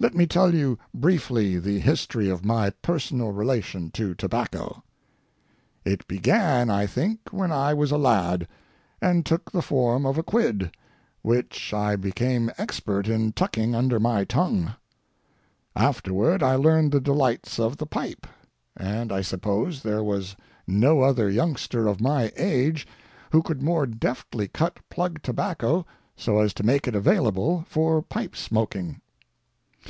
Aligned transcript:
Let 0.00 0.14
me 0.14 0.28
tell 0.28 0.54
you 0.54 0.78
briefly 0.94 1.58
the 1.58 1.80
history 1.80 2.28
of 2.28 2.44
my 2.44 2.70
personal 2.70 3.32
relation 3.32 3.90
to 3.92 4.14
tobacco. 4.14 4.84
It 5.84 6.06
began, 6.06 6.70
I 6.70 6.86
think, 6.86 7.20
when 7.32 7.50
I 7.50 7.74
was 7.74 7.90
a 7.90 7.98
lad, 7.98 8.46
and 9.02 9.26
took 9.26 9.50
the 9.50 9.62
form 9.62 10.06
of 10.06 10.16
a 10.16 10.22
quid, 10.22 10.70
which 11.22 11.74
I 11.74 11.96
became 11.96 12.48
expert 12.58 13.08
in 13.08 13.32
tucking 13.32 13.74
under 13.74 13.98
my 13.98 14.22
tongue. 14.24 14.74
Afterward 15.74 16.44
I 16.44 16.54
learned 16.54 16.92
the 16.92 17.00
delights 17.00 17.58
of 17.58 17.78
the 17.78 17.86
pipe, 17.86 18.24
and 18.76 19.10
I 19.10 19.20
suppose 19.20 19.82
there 19.82 20.04
was 20.04 20.36
no 20.64 21.00
other 21.02 21.28
youngster 21.28 21.88
of 21.88 22.00
my 22.00 22.30
age 22.36 22.86
who 23.32 23.42
could 23.42 23.62
more 23.62 23.84
deftly 23.84 24.46
cut 24.46 24.78
plug 24.90 25.22
tobacco 25.22 25.84
so 26.16 26.38
as 26.38 26.54
to 26.54 26.62
make 26.62 26.86
it 26.86 26.94
available 26.94 27.64
for 27.68 28.00
pipe 28.00 28.36
smoking. 28.36 29.00